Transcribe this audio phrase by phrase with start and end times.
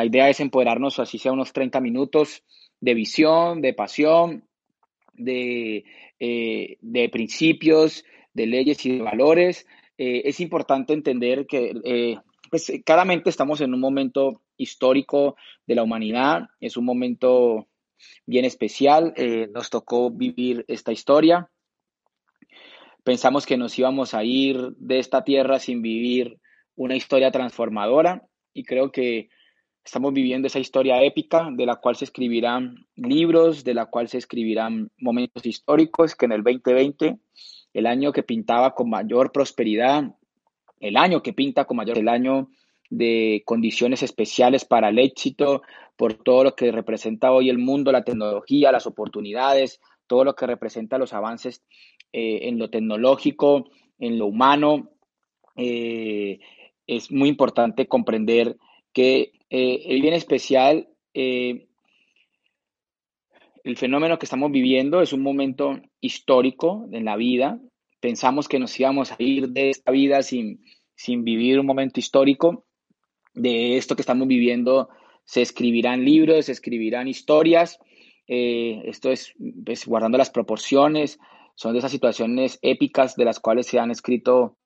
[0.00, 2.42] La idea es empoderarnos, así sea unos 30 minutos
[2.80, 4.48] de visión, de pasión,
[5.12, 5.84] de,
[6.18, 9.66] eh, de principios, de leyes y de valores.
[9.98, 12.16] Eh, es importante entender que eh,
[12.50, 15.36] pues claramente estamos en un momento histórico
[15.66, 17.68] de la humanidad, es un momento
[18.24, 19.12] bien especial,
[19.52, 21.50] nos tocó vivir esta historia.
[23.04, 26.38] Pensamos que nos íbamos a ir de esta tierra sin vivir
[26.74, 29.28] una historia transformadora y creo que
[29.84, 34.18] Estamos viviendo esa historia épica de la cual se escribirán libros, de la cual se
[34.18, 37.18] escribirán momentos históricos que en el 2020,
[37.72, 40.14] el año que pintaba con mayor prosperidad,
[40.80, 42.50] el año que pinta con mayor, el año
[42.90, 45.62] de condiciones especiales para el éxito,
[45.96, 50.46] por todo lo que representa hoy el mundo, la tecnología, las oportunidades, todo lo que
[50.46, 51.62] representa los avances
[52.12, 54.90] eh, en lo tecnológico, en lo humano.
[55.56, 56.40] Eh,
[56.86, 58.56] es muy importante comprender
[58.92, 61.66] que eh, el bien especial, eh,
[63.64, 67.60] el fenómeno que estamos viviendo es un momento histórico en la vida.
[68.00, 72.64] Pensamos que nos íbamos a ir de esta vida sin, sin vivir un momento histórico.
[73.34, 74.88] De esto que estamos viviendo
[75.24, 77.80] se escribirán libros, se escribirán historias.
[78.28, 79.34] Eh, esto es
[79.64, 81.18] pues, guardando las proporciones,
[81.56, 84.56] son de esas situaciones épicas de las cuales se han escrito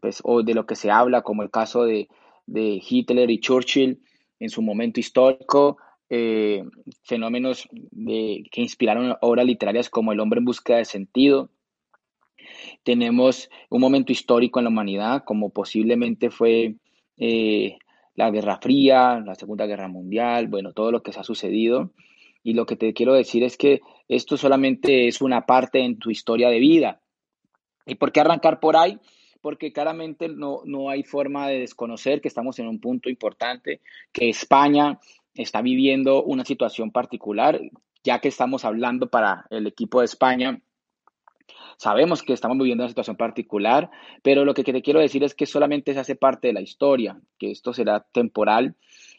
[0.00, 2.08] pues, o de lo que se habla, como el caso de,
[2.46, 4.00] de Hitler y Churchill,
[4.38, 6.62] en su momento histórico, eh,
[7.02, 7.68] fenómenos
[8.04, 11.50] que inspiraron obras literarias como El hombre en búsqueda de sentido.
[12.84, 16.76] Tenemos un momento histórico en la humanidad, como posiblemente fue
[17.16, 17.78] eh,
[18.14, 21.92] la Guerra Fría, la Segunda Guerra Mundial, bueno, todo lo que se ha sucedido.
[22.42, 26.10] Y lo que te quiero decir es que esto solamente es una parte en tu
[26.10, 27.00] historia de vida.
[27.86, 28.98] ¿Y por qué arrancar por ahí?
[29.46, 33.80] Porque claramente no, no hay forma de desconocer que estamos en un punto importante,
[34.10, 34.98] que España
[35.36, 37.60] está viviendo una situación particular,
[38.02, 40.60] ya que estamos hablando para el equipo de España.
[41.76, 43.88] Sabemos que estamos viviendo una situación particular,
[44.24, 47.16] pero lo que te quiero decir es que solamente se hace parte de la historia,
[47.38, 48.74] que esto será temporal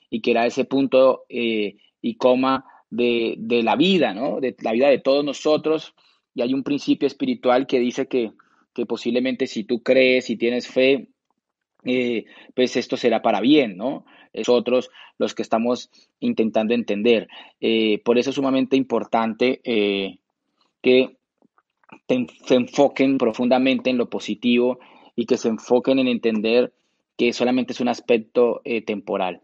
[0.09, 4.41] y que era ese punto eh, y coma de, de la vida, ¿no?
[4.41, 5.95] De la vida de todos nosotros.
[6.35, 8.33] Y hay un principio espiritual que dice que
[8.77, 11.07] que posiblemente si tú crees y tienes fe,
[11.83, 14.05] eh, pues esto será para bien, ¿no?
[14.35, 15.89] Nosotros los que estamos
[16.19, 17.27] intentando entender.
[17.59, 20.19] Eh, por eso es sumamente importante eh,
[20.83, 21.17] que
[22.45, 24.77] se enfoquen profundamente en lo positivo
[25.15, 26.71] y que se enfoquen en entender
[27.17, 29.41] que solamente es un aspecto temporal.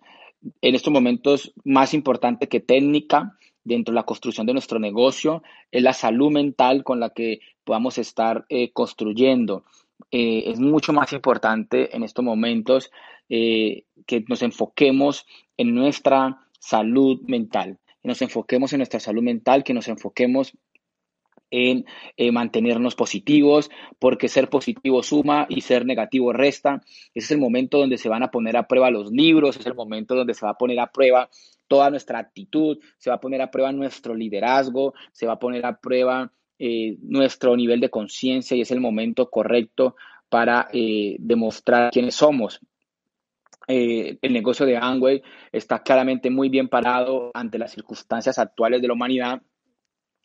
[0.62, 5.82] En estos momentos, más importante que técnica, dentro de la construcción de nuestro negocio, es
[5.84, 9.66] la salud mental con la que podamos estar eh, construyendo.
[10.12, 12.92] Eh, es mucho más importante en estos momentos
[13.30, 15.26] eh, que nos enfoquemos
[15.58, 20.54] en nuestra salud mental, que nos enfoquemos en nuestra salud mental, que nos enfoquemos
[21.56, 21.86] en
[22.34, 23.70] mantenernos positivos,
[24.00, 26.82] porque ser positivo suma y ser negativo resta.
[27.14, 29.76] Ese es el momento donde se van a poner a prueba los libros, es el
[29.76, 31.30] momento donde se va a poner a prueba
[31.68, 35.66] toda nuestra actitud, se va a poner a prueba nuestro liderazgo, se va a poner
[35.66, 39.96] a prueba eh, nuestro nivel de conciencia y es el momento correcto
[40.30, 42.60] para eh, demostrar quiénes somos.
[43.68, 45.22] Eh, el negocio de Amway
[45.52, 49.42] está claramente muy bien parado ante las circunstancias actuales de la humanidad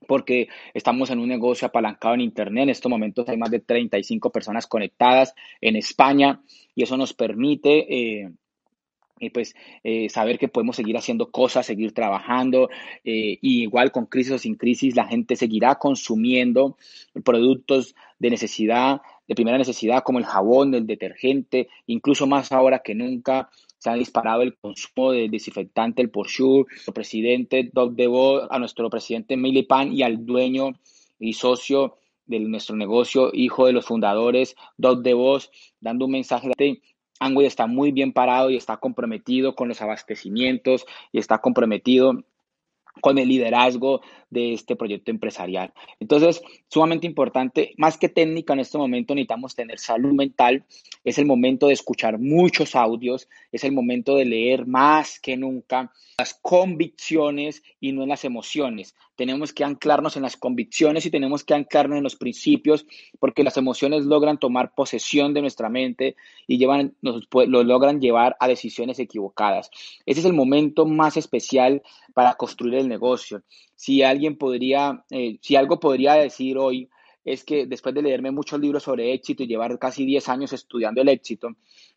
[0.06, 2.64] porque estamos en un negocio apalancado en Internet.
[2.64, 6.40] En estos momentos hay más de 35 personas conectadas en España
[6.74, 8.30] y eso nos permite
[9.20, 12.68] y pues eh, saber que podemos seguir haciendo cosas, seguir trabajando,
[13.04, 16.76] eh, y igual con crisis o sin crisis, la gente seguirá consumiendo
[17.24, 22.94] productos de necesidad, de primera necesidad, como el jabón, el detergente, incluso más ahora que
[22.94, 28.58] nunca se ha disparado el consumo de desinfectante, el Porsche, nuestro presidente Doug DeVos, a
[28.58, 29.36] nuestro presidente
[29.66, 30.72] Pan y al dueño
[31.18, 31.96] y socio
[32.26, 36.82] de nuestro negocio, hijo de los fundadores, Doug DeVos, dando un mensaje de
[37.20, 42.24] Angway está muy bien parado y está comprometido con los abastecimientos y está comprometido
[43.00, 45.72] con el liderazgo de este proyecto empresarial.
[46.00, 50.64] Entonces, sumamente importante, más que técnica en este momento necesitamos tener salud mental,
[51.04, 55.92] es el momento de escuchar muchos audios, es el momento de leer más que nunca
[56.18, 58.94] las convicciones y no en las emociones.
[59.16, 62.86] Tenemos que anclarnos en las convicciones y tenemos que anclarnos en los principios
[63.18, 66.16] porque las emociones logran tomar posesión de nuestra mente
[66.46, 69.70] y llevan, nos, lo logran llevar a decisiones equivocadas.
[70.06, 71.82] Ese es el momento más especial
[72.14, 73.42] para construir el negocio.
[73.78, 76.90] Si alguien podría, eh, si algo podría decir hoy
[77.24, 81.00] es que después de leerme muchos libros sobre éxito y llevar casi 10 años estudiando
[81.00, 81.50] el éxito,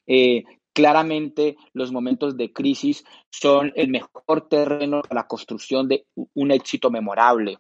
[0.06, 0.44] eh,
[0.74, 6.90] Claramente los momentos de crisis son el mejor terreno para la construcción de un éxito
[6.90, 7.58] memorable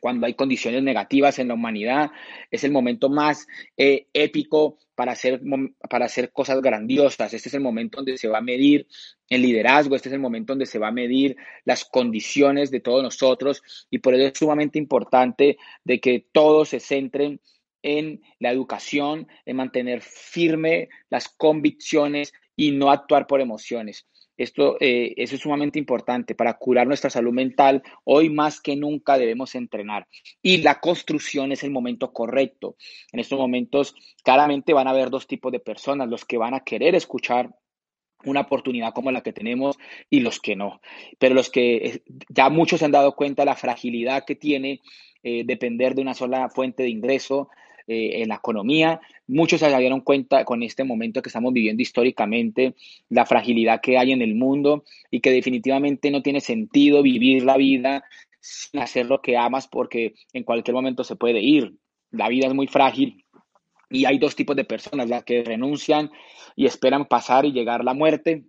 [0.00, 2.10] cuando hay condiciones negativas en la humanidad,
[2.50, 3.46] es el momento más
[3.76, 5.40] eh, épico para hacer,
[5.88, 7.32] para hacer cosas grandiosas.
[7.32, 8.86] Este es el momento donde se va a medir
[9.28, 13.02] el liderazgo, este es el momento donde se va a medir las condiciones de todos
[13.02, 17.40] nosotros y por eso es sumamente importante de que todos se centren
[17.82, 24.06] en la educación, en mantener firme las convicciones y no actuar por emociones.
[24.38, 27.82] Esto eh, eso es sumamente importante para curar nuestra salud mental.
[28.04, 30.06] Hoy más que nunca debemos entrenar.
[30.40, 32.76] Y la construcción es el momento correcto.
[33.12, 33.94] En estos momentos
[34.24, 37.50] claramente van a haber dos tipos de personas, los que van a querer escuchar
[38.24, 39.76] una oportunidad como la que tenemos
[40.08, 40.80] y los que no.
[41.18, 44.80] Pero los que eh, ya muchos se han dado cuenta de la fragilidad que tiene
[45.22, 47.48] eh, depender de una sola fuente de ingreso,
[47.90, 49.00] eh, en la economía.
[49.26, 52.74] Muchos se dieron cuenta con este momento que estamos viviendo históricamente,
[53.08, 57.56] la fragilidad que hay en el mundo y que definitivamente no tiene sentido vivir la
[57.56, 58.04] vida
[58.40, 61.76] sin hacer lo que amas porque en cualquier momento se puede ir.
[62.10, 63.24] La vida es muy frágil
[63.88, 66.10] y hay dos tipos de personas, las que renuncian
[66.56, 68.44] y esperan pasar y llegar la muerte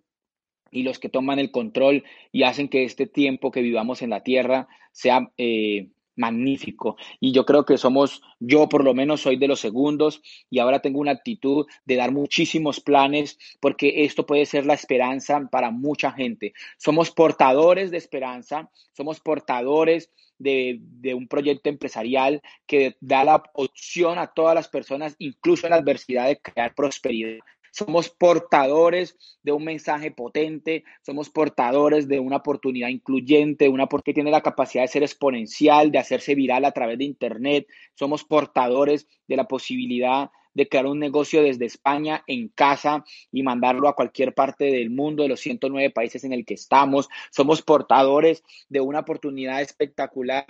[0.70, 2.04] y los que toman el control
[2.34, 6.98] y hacen que este tiempo que vivamos en la tierra sea eh, magnífico.
[7.20, 10.82] Y yo creo que somos, yo por lo menos soy de los segundos y ahora
[10.82, 16.12] tengo una actitud de dar muchísimos planes porque esto puede ser la esperanza para mucha
[16.12, 16.54] gente.
[16.78, 24.20] Somos portadores de esperanza, somos portadores de, de, un proyecto empresarial que da la opción
[24.20, 27.40] a todas las personas, incluso en la adversidad, de crear prosperidad.
[27.80, 34.32] Somos portadores de un mensaje potente, somos portadores de una oportunidad incluyente, una porque tiene
[34.32, 37.68] la capacidad de ser exponencial, de hacerse viral a través de Internet.
[37.96, 40.30] Somos portadores de la posibilidad
[40.60, 45.24] de crear un negocio desde España en casa y mandarlo a cualquier parte del mundo,
[45.24, 47.08] de los 109 países en el que estamos.
[47.32, 50.46] Somos portadores de una oportunidad espectacular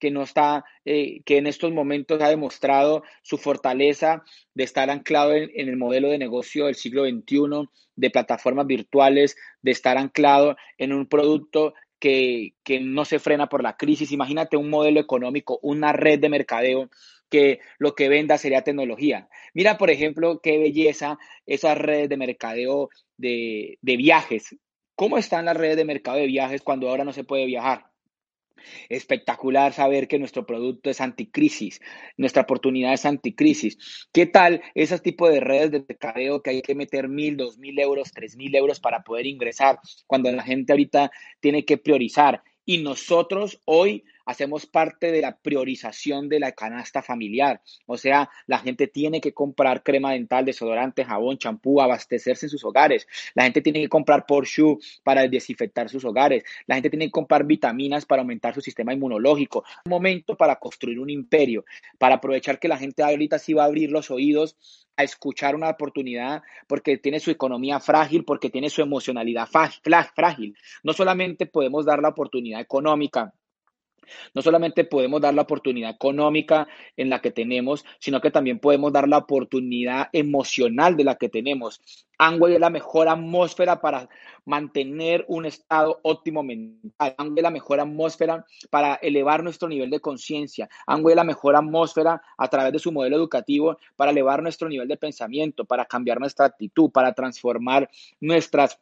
[0.00, 5.32] que no está, eh, que en estos momentos ha demostrado su fortaleza de estar anclado
[5.32, 10.56] en, en el modelo de negocio del siglo XXI, de plataformas virtuales, de estar anclado
[10.76, 14.10] en un producto que, que, no se frena por la crisis.
[14.10, 16.90] Imagínate un modelo económico, una red de mercadeo
[17.32, 19.28] que lo que venda sería tecnología.
[19.54, 24.54] Mira, por ejemplo, qué belleza esas redes de mercadeo de, de viajes.
[24.94, 27.86] ¿Cómo están las redes de mercado de viajes cuando ahora no se puede viajar?
[28.90, 31.80] Espectacular saber que nuestro producto es anticrisis,
[32.18, 33.78] nuestra oportunidad es anticrisis.
[34.12, 37.78] ¿Qué tal esos tipos de redes de mercadeo que hay que meter mil, dos mil
[37.78, 42.42] euros, tres mil euros para poder ingresar cuando la gente ahorita tiene que priorizar?
[42.66, 47.60] Y nosotros hoy hacemos parte de la priorización de la canasta familiar.
[47.86, 52.64] O sea, la gente tiene que comprar crema dental, desodorante, jabón, champú, abastecerse en sus
[52.64, 53.06] hogares.
[53.34, 54.62] La gente tiene que comprar Porsche
[55.02, 56.44] para desinfectar sus hogares.
[56.66, 59.64] La gente tiene que comprar vitaminas para aumentar su sistema inmunológico.
[59.84, 61.64] Un momento para construir un imperio,
[61.98, 64.56] para aprovechar que la gente ahorita sí va a abrir los oídos
[64.96, 69.48] a escuchar una oportunidad porque tiene su economía frágil, porque tiene su emocionalidad
[70.14, 70.56] frágil.
[70.82, 73.32] No solamente podemos dar la oportunidad económica,
[74.34, 78.92] no solamente podemos dar la oportunidad económica en la que tenemos, sino que también podemos
[78.92, 81.80] dar la oportunidad emocional de la que tenemos.
[82.18, 84.08] Angway es la mejor atmósfera para
[84.44, 87.14] mantener un estado óptimo mental.
[87.18, 90.68] Angway es la mejor atmósfera para elevar nuestro nivel de conciencia.
[90.86, 94.88] Angway es la mejor atmósfera a través de su modelo educativo para elevar nuestro nivel
[94.88, 97.90] de pensamiento, para cambiar nuestra actitud, para transformar
[98.20, 98.78] nuestras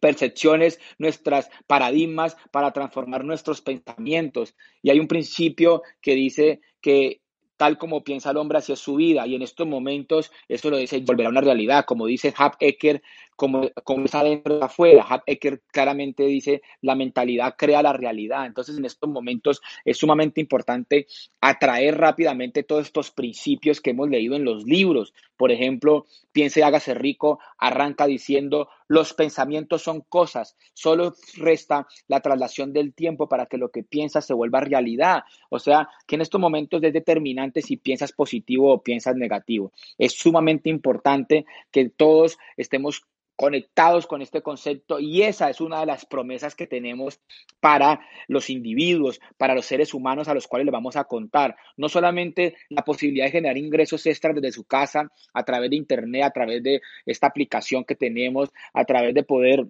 [0.00, 4.54] percepciones, nuestras paradigmas para transformar nuestros pensamientos.
[4.82, 7.20] Y hay un principio que dice que
[7.56, 9.26] tal como piensa el hombre hacia su vida.
[9.26, 13.02] Y en estos momentos, esto lo dice, volverá a una realidad, como dice Ecker,
[13.42, 15.04] como, como está dentro de afuera.
[15.08, 18.46] Hap Ecker claramente dice, la mentalidad crea la realidad.
[18.46, 21.08] Entonces, en estos momentos es sumamente importante
[21.40, 25.12] atraer rápidamente todos estos principios que hemos leído en los libros.
[25.36, 32.20] Por ejemplo, piense y hágase rico, arranca diciendo, los pensamientos son cosas, solo resta la
[32.20, 35.24] traslación del tiempo para que lo que piensas se vuelva realidad.
[35.50, 39.72] O sea, que en estos momentos es determinante si piensas positivo o piensas negativo.
[39.98, 43.04] Es sumamente importante que todos estemos
[43.42, 47.18] conectados con este concepto y esa es una de las promesas que tenemos
[47.58, 51.56] para los individuos, para los seres humanos a los cuales les vamos a contar.
[51.76, 56.22] No solamente la posibilidad de generar ingresos extras desde su casa a través de Internet,
[56.22, 59.66] a través de esta aplicación que tenemos, a través de poder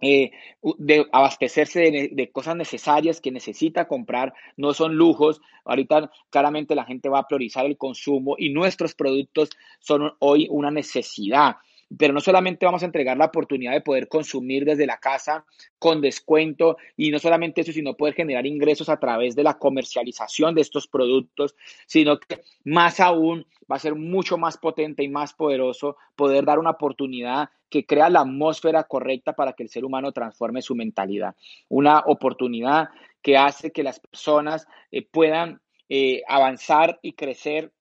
[0.00, 0.30] eh,
[0.78, 5.40] de abastecerse de, de, cosas necesarias que necesita comprar, no son lujos.
[5.64, 9.50] Ahorita claramente la gente va a priorizar el consumo y nuestros productos
[9.80, 11.56] son hoy una necesidad.
[11.98, 15.44] Pero no solamente vamos a entregar la oportunidad de poder consumir desde la casa
[15.78, 20.54] con descuento y no solamente eso, sino poder generar ingresos a través de la comercialización
[20.54, 21.56] de estos productos,
[21.86, 26.58] sino que más aún va a ser mucho más potente y más poderoso poder dar
[26.58, 31.34] una oportunidad que crea la atmósfera correcta para que el ser humano transforme su mentalidad.
[31.68, 32.88] Una oportunidad
[33.22, 37.72] que hace que las personas eh, puedan eh, avanzar y crecer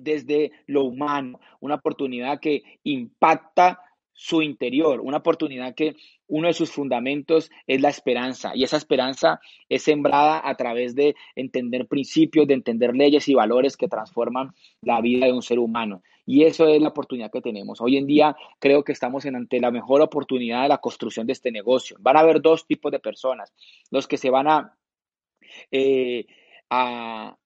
[0.00, 3.80] desde lo humano, una oportunidad que impacta
[4.14, 5.96] su interior, una oportunidad que
[6.28, 11.16] uno de sus fundamentos es la esperanza y esa esperanza es sembrada a través de
[11.34, 16.02] entender principios, de entender leyes y valores que transforman la vida de un ser humano.
[16.24, 17.80] Y eso es la oportunidad que tenemos.
[17.80, 21.34] Hoy en día creo que estamos en ante la mejor oportunidad de la construcción de
[21.34, 21.96] este negocio.
[22.00, 23.52] Van a haber dos tipos de personas,
[23.90, 24.78] los que se van a,
[25.70, 26.24] eh,
[26.70, 27.36] a,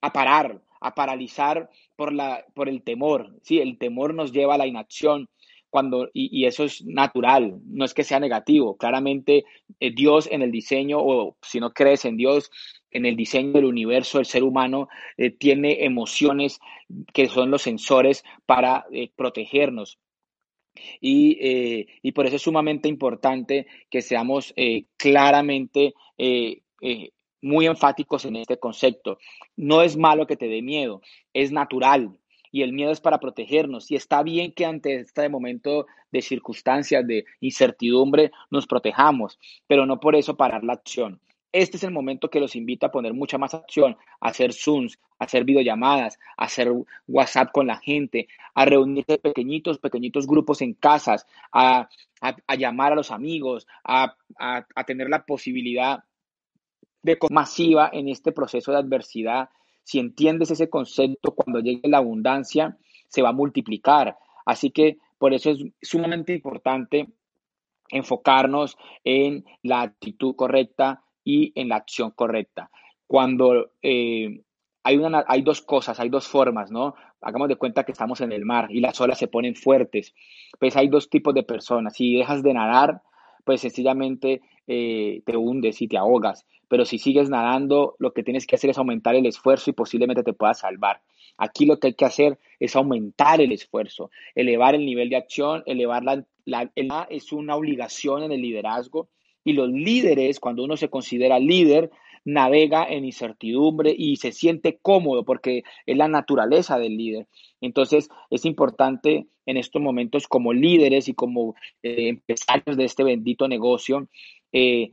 [0.00, 3.34] a parar a paralizar por, la, por el temor.
[3.42, 5.28] Sí, el temor nos lleva a la inacción.
[5.70, 8.78] Cuando, y, eso es natural, no es que sea negativo.
[8.78, 9.44] Claramente,
[9.80, 12.50] eh, Dios en el diseño, o si no crees en Dios,
[12.90, 16.58] en el diseño del universo, el ser humano eh, tiene emociones
[17.12, 19.98] que son los sensores para eh, protegernos.
[21.00, 21.36] Y,
[22.02, 24.54] y, por eso es sumamente importante que seamos
[24.96, 25.92] claramente
[27.40, 29.18] muy enfáticos en este concepto.
[29.56, 31.02] No es malo que te dé miedo,
[31.32, 32.16] es natural.
[32.50, 33.90] Y el miedo es para protegernos.
[33.90, 40.00] Y está bien que ante este momento de circunstancias, de incertidumbre, nos protejamos, pero no
[40.00, 41.20] por eso parar la acción.
[41.52, 44.98] Este es el momento que los invito a poner mucha más acción, a hacer Zooms,
[45.18, 46.70] a hacer videollamadas, a hacer
[47.06, 51.88] WhatsApp con la gente, a reunirse pequeñitos, pequeñitos grupos en casas, a,
[52.56, 56.04] llamar a los amigos, a, a tener la posibilidad
[57.30, 59.50] masiva en este proceso de adversidad.
[59.84, 62.76] Si entiendes ese concepto, cuando llegue la abundancia,
[63.08, 64.16] se va a multiplicar.
[64.44, 67.08] Así que por eso es sumamente importante
[67.90, 72.70] enfocarnos en la actitud correcta y en la acción correcta.
[73.06, 74.42] Cuando eh,
[74.82, 76.94] hay, una, hay dos cosas, hay dos formas, ¿no?
[77.20, 80.14] Hagamos de cuenta que estamos en el mar y las olas se ponen fuertes.
[80.58, 81.94] Pues hay dos tipos de personas.
[81.96, 83.02] Si dejas de nadar,
[83.44, 86.46] pues sencillamente eh, te hundes y te ahogas.
[86.68, 90.22] Pero si sigues nadando, lo que tienes que hacer es aumentar el esfuerzo y posiblemente
[90.22, 91.00] te puedas salvar.
[91.38, 95.62] Aquí lo que hay que hacer es aumentar el esfuerzo, elevar el nivel de acción,
[95.66, 96.70] elevar la, la,
[97.08, 99.08] es una obligación en el liderazgo
[99.44, 101.90] y los líderes, cuando uno se considera líder,
[102.24, 107.26] navega en incertidumbre y se siente cómodo porque es la naturaleza del líder.
[107.60, 113.48] Entonces es importante en estos momentos como líderes y como eh, empresarios de este bendito
[113.48, 114.08] negocio,
[114.52, 114.90] eh,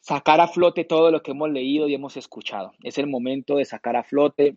[0.00, 2.72] sacar a flote todo lo que hemos leído y hemos escuchado.
[2.82, 4.56] Es el momento de sacar a flote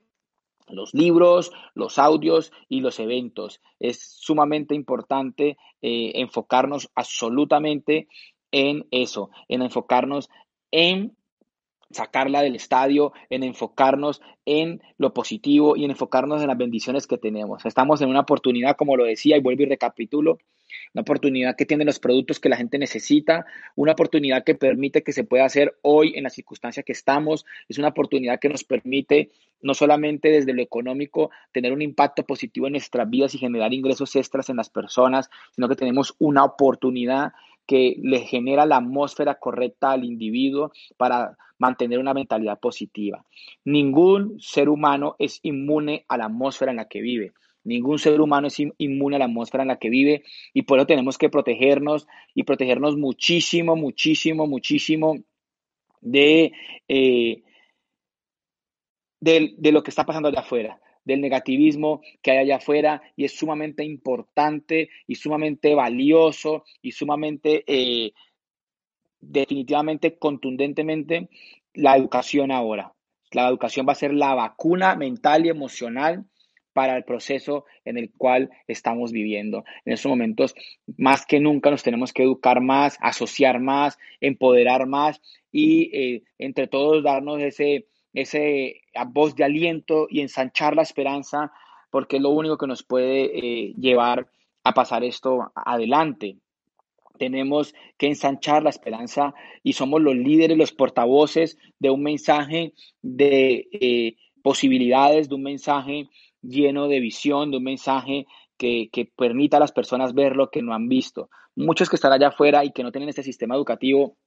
[0.68, 3.62] los libros, los audios y los eventos.
[3.80, 8.08] Es sumamente importante eh, enfocarnos absolutamente
[8.52, 10.30] en eso, en enfocarnos
[10.72, 11.16] en
[11.92, 17.18] sacarla del estadio, en enfocarnos en lo positivo y en enfocarnos en las bendiciones que
[17.18, 17.66] tenemos.
[17.66, 20.38] Estamos en una oportunidad, como lo decía, y vuelvo y recapitulo,
[20.94, 25.14] una oportunidad que tiene los productos que la gente necesita, una oportunidad que permite que
[25.14, 29.32] se pueda hacer hoy en la circunstancia que estamos, es una oportunidad que nos permite
[29.62, 34.16] no solamente desde lo económico tener un impacto positivo en nuestras vidas y generar ingresos
[34.16, 37.34] extras en las personas, sino que tenemos una oportunidad
[37.68, 43.26] que le genera la atmósfera correcta al individuo para mantener una mentalidad positiva.
[43.66, 47.34] Ningún ser humano es inmune a la atmósfera en la que vive.
[47.64, 50.88] Ningún ser humano es inmune a la atmósfera en la que vive y por eso
[50.88, 55.18] tenemos que protegernos y protegernos muchísimo, muchísimo, muchísimo
[56.00, 56.54] de,
[56.88, 57.44] eh,
[59.20, 63.32] de, lo que está pasando allá afuera del negativismo que hay allá afuera y es
[63.32, 68.12] sumamente importante y sumamente valioso y sumamente eh,
[69.22, 71.30] definitivamente contundentemente
[71.74, 72.94] la educación ahora.
[73.32, 76.26] La educación va a ser la vacuna mental y emocional
[76.74, 79.64] para el proceso en el cual estamos viviendo.
[79.86, 80.56] En estos momentos,
[80.98, 85.22] más que nunca, nos tenemos que educar más, asociar más, empoderar más
[85.52, 87.88] y eh, entre todos darnos ese,
[88.22, 91.52] ese voz de aliento y ensanchar la esperanza,
[91.92, 94.28] porque es lo único que nos puede eh, llevar
[94.64, 96.38] a pasar esto adelante.
[97.20, 103.68] Tenemos que ensanchar la esperanza y somos los líderes, los portavoces de un mensaje de
[103.72, 106.10] eh, posibilidades, de un mensaje
[106.42, 108.26] lleno de visión, de un mensaje
[108.58, 111.30] que, que, permita a las personas ver lo que no han visto.
[111.56, 114.18] Muchos que están allá afuera y que no tienen este sistema educativo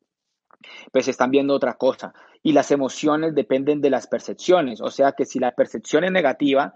[0.93, 2.13] pues están viendo otra cosa.
[2.43, 4.81] Y las emociones dependen de las percepciones.
[4.81, 6.75] O sea que si la percepción es negativa,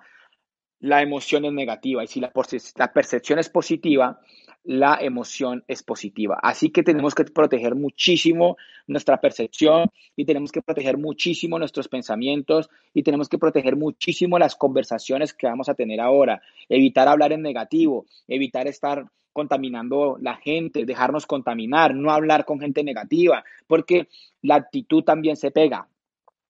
[0.80, 2.30] la emoción es negativa y si la,
[2.76, 4.20] la percepción es positiva,
[4.64, 6.38] la emoción es positiva.
[6.42, 12.68] Así que tenemos que proteger muchísimo nuestra percepción y tenemos que proteger muchísimo nuestros pensamientos
[12.92, 16.42] y tenemos que proteger muchísimo las conversaciones que vamos a tener ahora.
[16.68, 22.82] Evitar hablar en negativo, evitar estar contaminando la gente, dejarnos contaminar, no hablar con gente
[22.82, 24.08] negativa, porque
[24.40, 25.88] la actitud también se pega.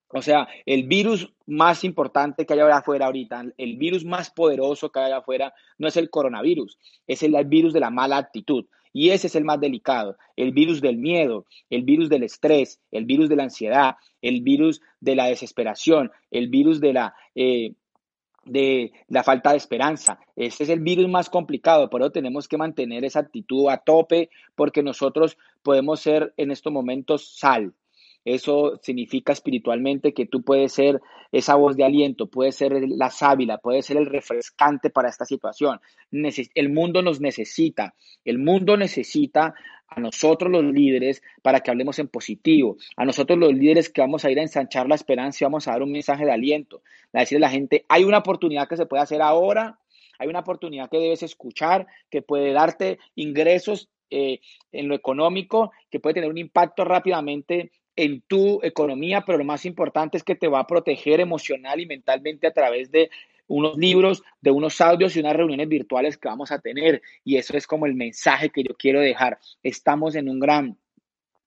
[0.08, 4.92] O sea, el virus más importante que hay allá afuera ahorita, el virus más poderoso
[4.92, 8.66] que hay allá afuera, no es el coronavirus, es el virus de la mala actitud.
[8.92, 13.06] Y ese es el más delicado, el virus del miedo, el virus del estrés, el
[13.06, 17.74] virus de la ansiedad, el virus de la desesperación, el virus de la, eh,
[18.44, 20.18] de la falta de esperanza.
[20.36, 24.30] Ese es el virus más complicado, por eso tenemos que mantener esa actitud a tope
[24.54, 27.74] porque nosotros podemos ser en estos momentos sal,
[28.24, 31.00] eso significa espiritualmente que tú puedes ser
[31.30, 35.80] esa voz de aliento, puedes ser la sábila, puedes ser el refrescante para esta situación.
[36.10, 39.54] El mundo nos necesita, el mundo necesita
[39.88, 44.24] a nosotros los líderes para que hablemos en positivo, a nosotros los líderes que vamos
[44.24, 47.20] a ir a ensanchar la esperanza y vamos a dar un mensaje de aliento, a
[47.20, 49.78] decirle a la gente, hay una oportunidad que se puede hacer ahora,
[50.18, 54.40] hay una oportunidad que debes escuchar, que puede darte ingresos eh,
[54.72, 59.64] en lo económico, que puede tener un impacto rápidamente en tu economía, pero lo más
[59.64, 63.10] importante es que te va a proteger emocional y mentalmente a través de
[63.46, 67.02] unos libros, de unos audios y unas reuniones virtuales que vamos a tener.
[67.24, 69.38] Y eso es como el mensaje que yo quiero dejar.
[69.62, 70.76] Estamos en un gran,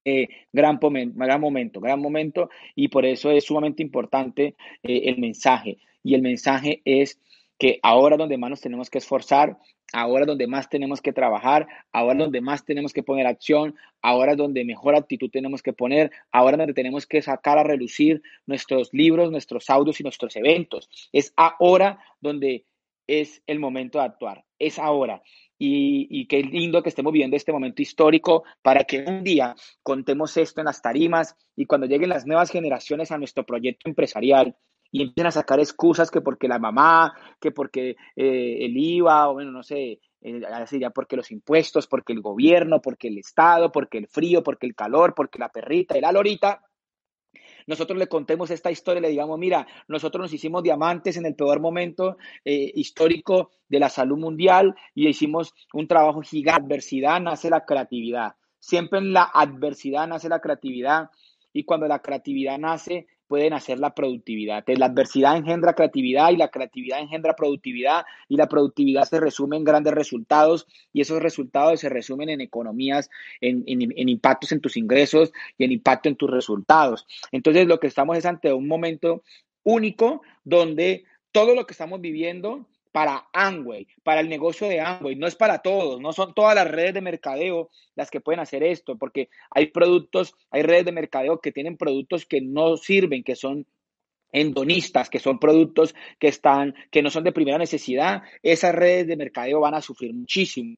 [0.06, 5.80] eh, gran, gran momento, gran momento, y por eso es sumamente importante eh, el mensaje.
[6.04, 7.20] Y el mensaje es
[7.58, 9.58] que ahora donde más nos tenemos que esforzar,
[9.94, 14.66] ahora donde más tenemos que trabajar, ahora donde más tenemos que poner acción, ahora donde
[14.66, 19.70] mejor actitud tenemos que poner, ahora donde tenemos que sacar a relucir nuestros libros, nuestros
[19.70, 20.90] audios y nuestros eventos.
[21.12, 22.66] Es ahora donde
[23.08, 25.22] es el momento de actuar, es ahora.
[25.60, 30.38] Y, y, qué lindo que estemos viviendo este momento histórico para que un día contemos
[30.38, 34.56] esto en las tarimas y cuando lleguen las nuevas generaciones a nuestro proyecto empresarial,
[34.92, 39.34] y empiezan a sacar excusas que porque la mamá, que porque eh, el IVA, o
[39.34, 40.42] bueno, no sé, eh,
[40.80, 44.76] ya porque los impuestos, porque el gobierno, porque el Estado, porque el frío, porque el
[44.76, 46.64] calor, porque la perrita y la lorita.
[47.68, 51.60] Nosotros le contemos esta historia le digamos, mira, nosotros nos hicimos diamantes en el peor
[51.60, 56.64] momento eh, histórico de la salud mundial y hicimos un trabajo gigante.
[56.64, 58.36] Adversidad nace la creatividad.
[58.60, 61.10] Siempre en la adversidad nace la creatividad
[61.52, 64.64] y cuando la creatividad nace, pueden hacer la productividad.
[64.68, 69.64] la adversidad engendra creatividad y la creatividad engendra productividad y la productividad se resume en
[69.64, 73.10] grandes resultados y esos resultados se resumen en economías,
[73.42, 77.06] en, en impactos en tus ingresos y en impacto en tus resultados.
[77.32, 79.24] Entonces lo que estamos es ante un momento
[79.64, 82.66] único donde todo lo que estamos viviendo
[82.98, 86.68] para Amway, para el negocio de Amway, no es para todos, no son todas las
[86.68, 91.40] redes de mercadeo las que pueden hacer esto, porque hay productos, hay redes de mercadeo
[91.40, 93.68] que tienen productos que no sirven, que son
[94.32, 99.16] endonistas, que son productos que están, que no son de primera necesidad, esas redes de
[99.16, 100.76] mercadeo van a sufrir muchísimo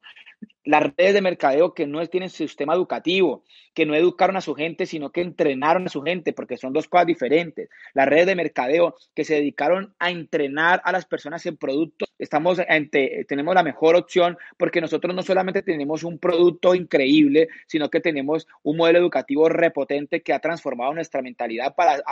[0.69, 4.85] las redes de mercadeo que no tienen sistema educativo, que no educaron a su gente,
[4.85, 7.69] sino que entrenaron a su gente, porque son dos cosas diferentes.
[7.95, 12.61] Las redes de mercadeo que se dedicaron a entrenar a las personas en productos, estamos
[12.67, 17.99] ante, tenemos la mejor opción porque nosotros no solamente tenemos un producto increíble, sino que
[17.99, 22.03] tenemos un modelo educativo repotente que ha transformado nuestra mentalidad para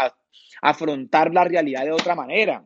[0.63, 2.63] afrontar la realidad de otra manera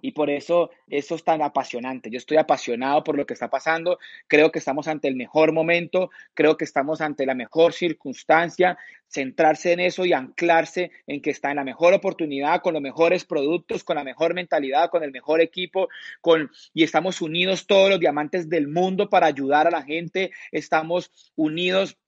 [0.00, 2.10] y por eso eso es tan apasionante.
[2.10, 6.10] Yo estoy apasionado por lo que está pasando, creo que estamos ante el mejor momento,
[6.34, 8.78] creo que estamos ante la mejor circunstancia,
[9.08, 13.24] centrarse en eso y anclarse en que está en la mejor oportunidad, con los mejores
[13.24, 15.88] productos, con la mejor mentalidad, con el mejor equipo,
[16.20, 21.10] con y estamos unidos todos los diamantes del mundo para ayudar a la gente, estamos
[21.36, 21.98] unidos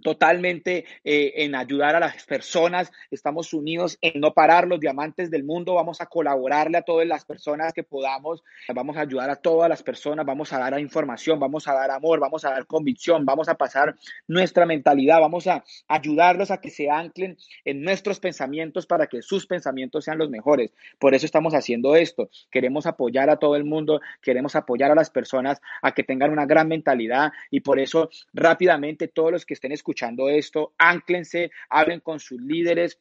[0.00, 5.44] totalmente eh, en ayudar a las personas, estamos unidos en no parar los diamantes del
[5.44, 8.42] mundo, vamos a colaborarle a todas las personas que podamos,
[8.74, 12.20] vamos a ayudar a todas las personas, vamos a dar información, vamos a dar amor,
[12.20, 16.90] vamos a dar convicción, vamos a pasar nuestra mentalidad, vamos a ayudarlos a que se
[16.90, 20.72] anclen en nuestros pensamientos para que sus pensamientos sean los mejores.
[20.98, 25.10] Por eso estamos haciendo esto, queremos apoyar a todo el mundo, queremos apoyar a las
[25.10, 27.32] personas a que tengan una gran mentalidad.
[27.50, 32.40] Y por eso rápidamente todos los que estén escuchando escuchando esto, ánclense, hablen con sus
[32.40, 33.00] líderes,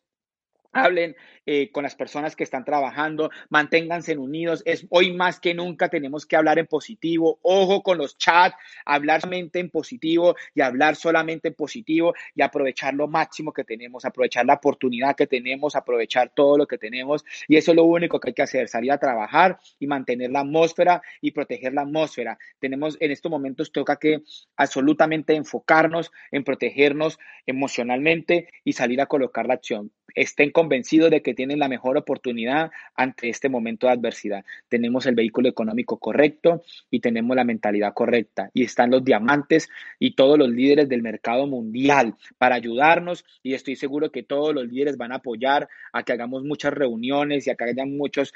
[0.71, 4.62] hablen eh, con las personas que están trabajando, manténganse unidos.
[4.65, 7.39] Es hoy más que nunca tenemos que hablar en positivo.
[7.41, 8.55] Ojo con los chats,
[8.86, 14.05] hablar solamente en positivo y hablar solamente en positivo y aprovechar lo máximo que tenemos,
[14.05, 17.25] aprovechar la oportunidad que tenemos, aprovechar todo lo que tenemos.
[17.47, 20.41] Y eso es lo único que hay que hacer, salir a trabajar y mantener la
[20.41, 22.38] atmósfera y proteger la atmósfera.
[22.60, 24.21] Tenemos en estos momentos toca que
[24.55, 31.34] absolutamente enfocarnos en protegernos emocionalmente y salir a colocar la acción estén convencidos de que
[31.34, 34.43] tienen la mejor oportunidad ante este momento de adversidad.
[34.67, 38.52] Tenemos el vehículo económico correcto y tenemos la mentalidad correcta.
[38.54, 39.69] Y están los diamantes
[40.00, 43.24] y todos los líderes del mercado mundial para ayudarnos.
[43.41, 47.48] Y estoy seguro que todos los líderes van a apoyar a que hagamos muchas reuniones
[47.48, 48.34] y a que haya muchos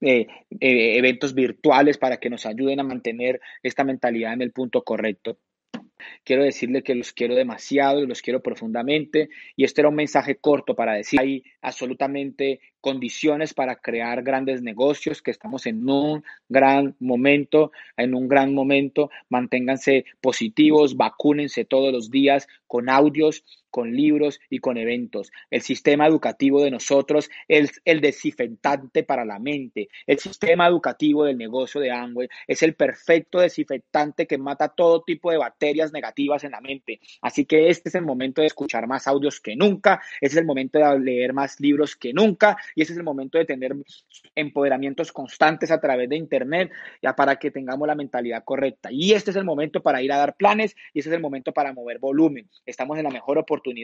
[0.00, 0.26] eh,
[0.60, 5.36] eh, eventos virtuales para que nos ayuden a mantener esta mentalidad en el punto correcto.
[6.24, 9.28] Quiero decirle que los quiero demasiado y los quiero profundamente.
[9.56, 15.20] Y este era un mensaje corto para decir, hay absolutamente condiciones para crear grandes negocios,
[15.20, 19.10] que estamos en un gran momento, en un gran momento.
[19.28, 25.30] Manténganse positivos, vacúnense todos los días con audios, con libros y con eventos.
[25.50, 29.88] El sistema educativo de nosotros es el desinfectante para la mente.
[30.06, 35.30] El sistema educativo del negocio de Amway es el perfecto desinfectante que mata todo tipo
[35.30, 37.00] de bacterias negativas en la mente.
[37.22, 40.46] Así que este es el momento de escuchar más audios que nunca, este es el
[40.46, 43.74] momento de leer más libros que nunca y ese es el momento de tener
[44.34, 46.70] empoderamientos constantes a través de Internet
[47.02, 48.90] ya para que tengamos la mentalidad correcta.
[48.90, 51.52] Y este es el momento para ir a dar planes y este es el momento
[51.52, 52.48] para mover volumen.
[52.64, 53.76] Estamos en la mejor oportunidad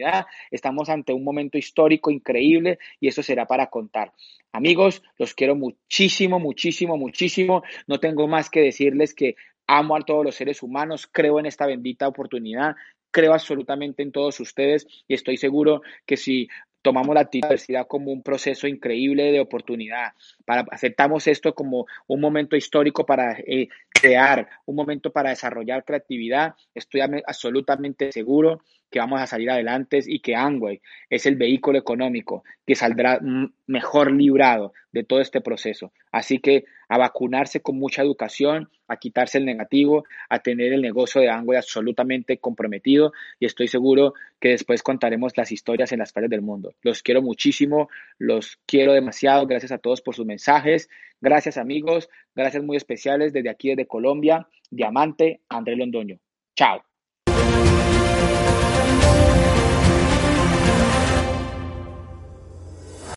[0.51, 4.13] estamos ante un momento histórico increíble y eso será para contar.
[4.51, 7.63] Amigos, los quiero muchísimo, muchísimo, muchísimo.
[7.87, 9.35] No tengo más que decirles que
[9.67, 12.75] amo a todos los seres humanos, creo en esta bendita oportunidad,
[13.11, 16.49] creo absolutamente en todos ustedes y estoy seguro que si
[16.81, 20.11] tomamos la diversidad como un proceso increíble de oportunidad,
[20.45, 26.55] para, aceptamos esto como un momento histórico para eh, crear, un momento para desarrollar creatividad,
[26.75, 28.61] estoy absolutamente seguro
[28.93, 30.79] que vamos a salir adelante y que Angway
[31.09, 33.19] es el vehículo económico que saldrá
[33.65, 35.91] mejor librado de todo este proceso.
[36.11, 41.19] Así que a vacunarse con mucha educación, a quitarse el negativo, a tener el negocio
[41.21, 46.29] de Angway absolutamente comprometido y estoy seguro que después contaremos las historias en las paredes
[46.29, 46.75] del mundo.
[46.83, 50.87] Los quiero muchísimo, los quiero demasiado, gracias a todos por sus mensajes,
[51.19, 56.19] gracias amigos, gracias muy especiales desde aquí desde Colombia, Diamante, André Londoño.
[56.55, 56.83] Chao.